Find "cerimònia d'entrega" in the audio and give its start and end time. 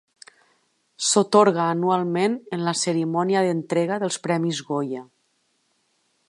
2.85-4.01